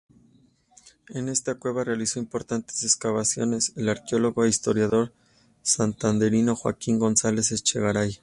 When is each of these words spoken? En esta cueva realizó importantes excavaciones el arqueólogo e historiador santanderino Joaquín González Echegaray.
En 1.09 1.29
esta 1.29 1.53
cueva 1.53 1.83
realizó 1.83 2.17
importantes 2.17 2.81
excavaciones 2.81 3.71
el 3.75 3.87
arqueólogo 3.87 4.43
e 4.45 4.49
historiador 4.49 5.13
santanderino 5.61 6.55
Joaquín 6.55 6.97
González 6.97 7.51
Echegaray. 7.51 8.17